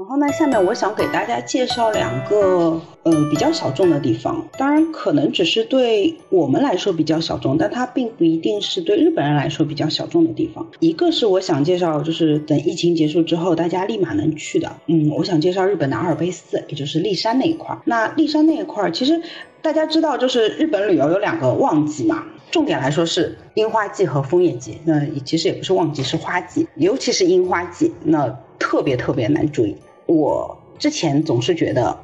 [0.00, 10.66] 然后呢，下面我想给大家介绍两个呃比较小众的地方，当然可能只是对我们来说比较小众，但它并不一定是对日本人来说比较小众的地方。
[10.78, 14.72] 一个是我想介绍，就是等疫情结束之后，大家立马能去的。
[14.86, 17.82] 嗯，我想介绍日本的阿尔卑斯，也就是立山那一块儿。
[17.84, 19.20] 那立山那一块儿，其实
[19.60, 24.78] 大家知道，就是日本旅游有两个旺季嘛，重点来说是樱花季和枫叶季。
[24.86, 28.26] 那其实也不是旺季，是花季，尤其是樱花季，那
[28.58, 29.76] 特别特别难注意。
[30.10, 31.96] 我之前总是觉得，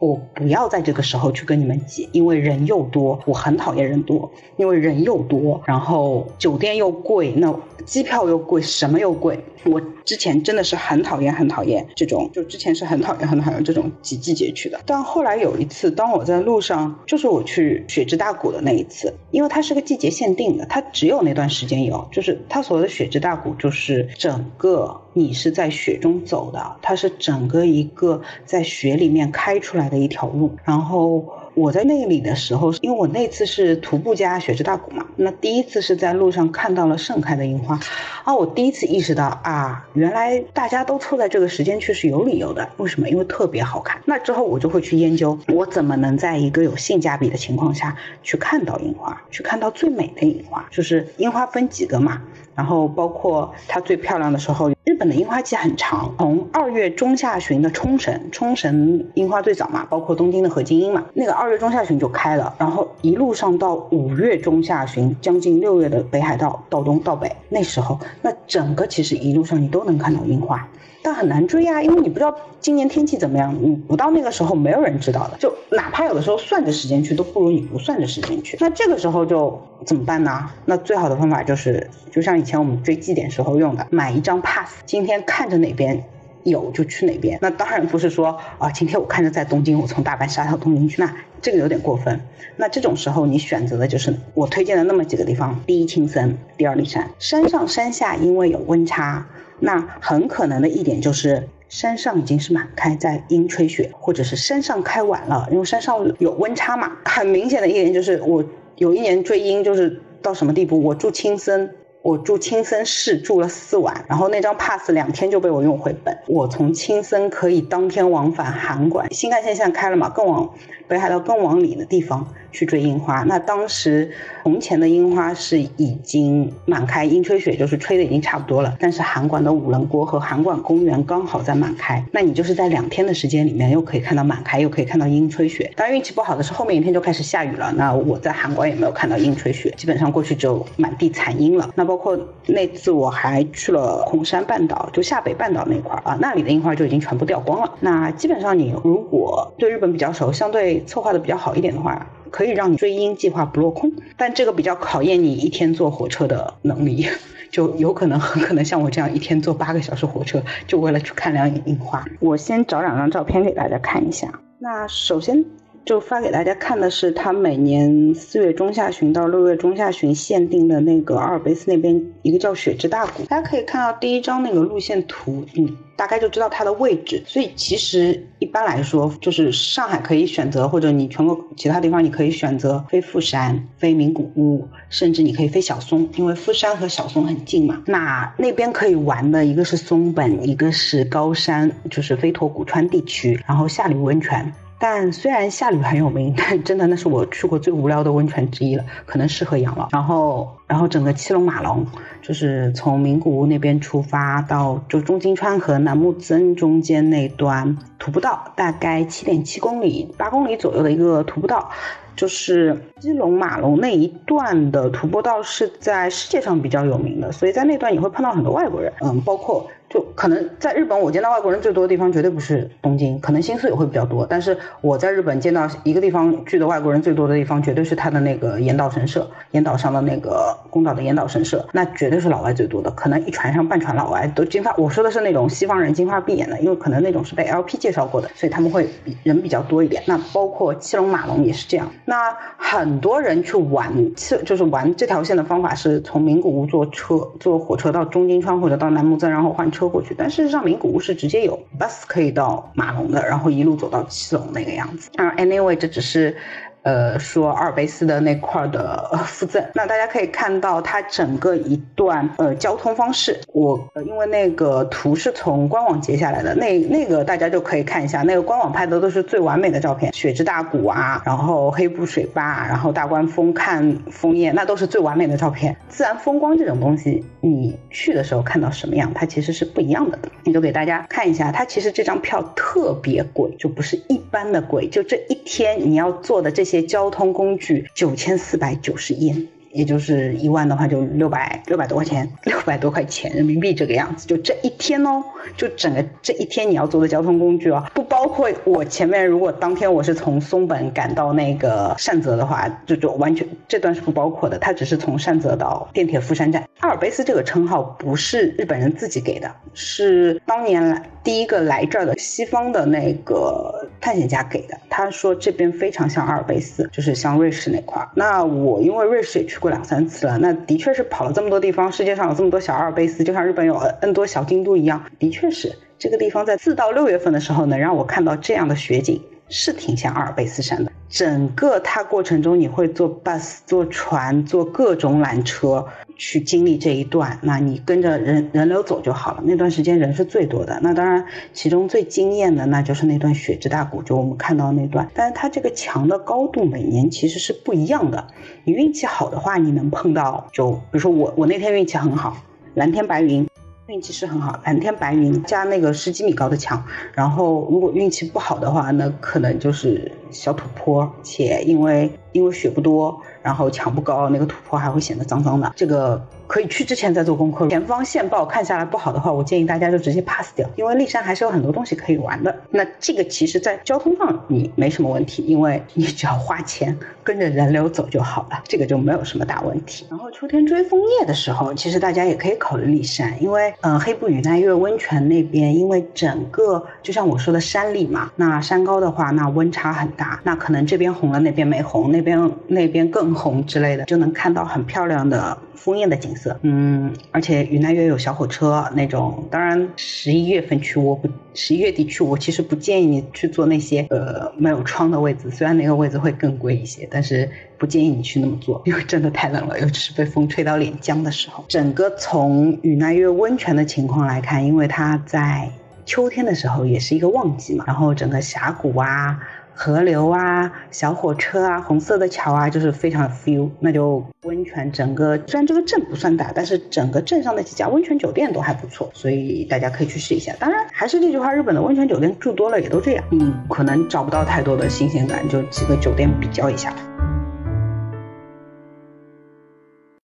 [0.00, 7.54] 我不要在这个时候去跟你们挤，因为人又多，我很讨厌人多，因为人又多，然后酒店又贵，那
[7.84, 9.38] 机票又贵，什么又贵。
[9.66, 14.80] 我之前真的是很讨厌，很讨厌这种，就之前是很讨厌，很讨厌这种挤季节去的。
[14.86, 22.08] 但后来有一次，当我在路上，就是我去雪之大谷的那一次，因为它是个季节限定的，它只有那段时间有。
[22.10, 31.24] 就是它所谓的雪之大谷，就是整个你是在雪中走的，它是整个一个在雪里面开出来的一条路，然后。
[31.60, 37.78] 我在那里的时候，因为我那次是徒步加雪之大谷嘛，那第一次是在路上看到了盛开的樱花，
[38.24, 42.66] 啊，我第一次意识到啊，原来大家都凑在这个时间去是有理由的。
[42.78, 43.10] 为什么？
[43.10, 44.00] 因为特别好看。
[44.06, 50.66] 那之后我就会去研究，我怎么能在一个有性价比的情况下去看到樱花，去看到最美的樱花。
[50.70, 52.22] 就是樱花分几个嘛，
[52.54, 54.70] 然后包括它最漂亮的时候。
[54.84, 70.66] 日本的樱花季很长，从二月中下旬的冲绳，冲绳樱花最早嘛，包括东京的和津樱嘛，那个二月中下旬就开了，然后一路上到五月中下旬，将近六月的北海道到东到北，那时候那整个其实一路上你都能看到樱花。
[71.02, 75.38] 但很难追啊，因为你不知道今年天气怎么样，你不到那个时候没有人知道的。
[75.38, 78.58] 就哪怕有的时候算着时间去，都不如你不算着时间去。
[78.60, 80.50] 那这个时候就怎么办呢？
[80.66, 86.04] 那最好的方法就是，就像以前我们追祭点时候用的，买一张 pass，今天看着哪边
[86.44, 87.38] 有就去哪边。
[87.40, 92.20] 那当然不是说啊，今天我看着在东京，我从大阪杀到东京去，那这个有点过分。
[92.56, 97.10] 那这种时候你选择的就是我推荐的那么几个地方：第一青森，第二立山。
[97.18, 99.26] 山上山下因为有温差。
[99.62, 106.90] 那很可能的一点就是，山上已经是满开，在阴吹雪，或者是山上开晚了，因为山上有温差嘛。
[107.04, 108.42] 很明显的一点就是，我
[108.76, 111.70] 有一年追樱，就是到什么地步，我住青森。
[112.02, 116.16] 我住青森市住了四晚，然后那张 pass 两天就被我用回本。
[116.26, 120.48] 我从青森可以当天往返函馆，新干线现在开了嘛，更往
[120.88, 123.22] 北海道更往里的地方去追樱花。
[123.24, 124.10] 那当时
[124.42, 128.74] 从前的樱花是已经满开，樱吹雪就是吹的已经差不多了。
[128.80, 135.70] 但是函馆的五棱郭和函馆公园刚好在满开，那你就是在两天的时间里面又可以看到满开，又可以看到樱吹雪。
[135.76, 141.70] 当然运气不好的是后面一天就开始下雨了，那我在函馆也没有看到樱吹雪，基本上过去只有满地残樱了。
[141.76, 147.74] 那包括那次我还去了红山半岛，就下北半岛那块儿啊，那里的樱花就已经全部掉光了。
[147.80, 153.90] 那基本上你如果对日本比较熟，相对策划的比较好一点的话，可以让你追樱计划不落空。
[154.16, 157.08] 但这个比较考验你一天坐火车的能力，
[157.50, 162.04] 就有可能很可能像我这样一天坐八个小时火车，就为了去看两眼樱花。
[162.20, 164.28] 我先找两张照片给大家看一下。
[164.60, 165.44] 那首先。
[165.86, 173.24] 就发给大家看的是，他每年四月中下旬到六月中下旬限定的那个阿尔卑斯那边一个叫雪之大谷。
[173.24, 177.20] 大家可以看到第一张那个路线图，你大概就知道它的位置。
[177.26, 187.82] 所以其实一般来说，就是上海可以选择，或者你全国其他地方你可以选择飞富山、飞名古屋，甚至你可以飞小松，因为富山和小松很近嘛。
[187.86, 194.52] 那那边可以玩的一个是松本，一个是高山，就是飞驼谷川地区，然后下里温泉。
[194.80, 199.86] 但虽然下吕很有名，但真的那是我去过最无聊的温泉之一了，可能适合养老。
[199.92, 201.84] 然后，然后整个七龙马龙，
[202.22, 211.68] 就是从名古屋那边出发到就中金川和楠木曾中间那段徒步道，大概七点七公里、八公里左右的一个徒步道，
[212.14, 219.68] 就是基隆马龙那一段的徒步道是在世界上比较有名的，所以在那段也会碰到很多外国人，嗯，包括。
[219.92, 224.24] 就可能在日本，我见到外国人最多的地方绝对不是东京，可能新宿也会比较多。
[224.24, 232.90] 但是我在日本见到一个地方聚的外国人最多的地方，绝对是他的那个岩岛神社，岩岛上的那个宫岛的岩岛神社，那绝对是老外最多的。
[232.92, 240.04] 可能一船上半船老外都金发，我说的是那种西方人金发碧眼的，因为可能那种是被 LP 介绍过的，所以他们会比人比较多一点。
[240.06, 241.90] 那包括七龙马龙也是这样。
[242.04, 249.80] 那很多人去玩七就是玩这条线的方法是从名古屋坐车坐火车到中金川或者到楠木曾，然后换车。
[249.80, 255.08] 车过去，但事实上名古屋是直接有 bus 可以到马龙的，然后一路走到七龙那个样子。
[255.16, 256.36] 啊，anyway，这只是
[256.82, 275.76] 呃，说阿尔卑斯的那块的附赠，那大家可以看到它整个一段呃交通方式，我因为那个图是从官网截下来的，那那个大家就可以看一下，那个官网拍的都是最完美的照片，雪之大谷啊，然后黑布水坝，然后大观峰看枫叶，那都是最完美的照片。
[275.88, 280.18] 自然风光这种东西，你去的时候看到什么样，它其实是不一样的。
[280.44, 289.48] 你就给大家看一下，它其实这张票特别贵，就不是一般的贵，就这一天你要坐的这些些交通工具，九千四百九十烟。
[289.72, 294.26] 也就是一万的话，就六百六百多块钱，六百多块钱人民币这个样子。
[294.26, 295.22] 就这一天哦，
[295.56, 304.58] 就整个这一天你要坐的交通工具哦，不包括我前面如果当天我是从松本赶到那个善泽的话，就就完全这段是不包括的。
[304.58, 306.68] 它只是从善泽到电铁富山站。
[306.80, 314.76] 阿尔卑斯这个称号不是日本人自己给的，是当年来第一个来这儿的西方的那个探险家给的。
[314.88, 318.08] 他说这边非常像阿尔卑斯，就是像瑞士那块儿。
[318.16, 319.59] 那我因为瑞士也去。
[319.60, 330.89] 过两三次了，那的确是跑了这么多地方，世界上有这么多小阿尔卑斯，就像日本有 N 多小京都一样，的确是这个地方在四到六月份的时候能让我看到这样的雪景，是挺像阿尔卑斯山的。
[331.10, 335.86] 整个它过程中你会坐 bus、坐船、坐各种缆车。
[336.22, 339.42] 去经历这一段，那你跟着人人流走就好了。
[339.42, 340.78] 那段时间人是最多的。
[340.82, 341.24] 那当然，
[341.54, 345.08] 其中最惊艳的那就是那段雪之大谷，就我们看到那段。
[345.14, 348.22] 但是它这个墙的高度每年其实是不一样的。
[348.64, 352.36] 你运气好的话，你能碰到，就比如说我，我那天运气很好，
[352.74, 353.48] 蓝天白云，
[353.90, 356.84] 运气是很好，蓝天白云加那个十几米高的墙。
[357.12, 363.20] 然后如果运气不好的话，那可能就是小土坡，且因为因为雪不多。
[363.42, 365.72] 然后墙不高，那个土坡还会显得脏脏的。
[365.74, 366.20] 这个。
[366.50, 367.68] 可以去之前再做功课。
[367.68, 372.52] 前方线报看下来不好的话，我建议大家就直接 pass 掉，因为骊山还是有很多东西可以玩的。
[372.70, 380.04] 那这个其实，在交通上你没什么问题，因为你只要花钱跟着人流走就好了，这个就没有什么大问题。
[380.10, 396.58] 然后秋天追枫叶的时候，其实大家也可以考虑骊山，因为嗯黑布与奈月温泉那边，因为整个就像我说的山里嘛，那山高的话，那温差很大，那可能这边红了那边没红，那边那边更红之类的，就能看到很漂亮的枫叶的景色。
[396.62, 399.46] 嗯，而且云南也有小火车那种。
[399.50, 411.64] 当然，十一月份去我不，十一月底去我其实不建议你去坐那些呃没有窗的位置，虽然那个位置会更贵一些，但是不建议你去那么坐，因为真的太冷了，尤其是被风吹到脸僵的时候。
[411.68, 415.70] 整个从云南月温泉的情况来看，因为它在
[416.04, 419.38] 秋天的时候也是一个旺季嘛，然后整个峡谷啊。
[419.82, 423.70] 河流啊，小火车啊，红色的桥啊，就是非常 feel。
[423.80, 430.54] 那就温泉，整个虽然这个镇不算大，但是整个镇上的几家温泉酒店都还不错，所以大家可以去试一下。
[430.58, 436.94] 当然，还是那句话，日本的温泉酒店住多了也都这样，嗯可能找不到太多的新鲜感，就几个酒店比较一下。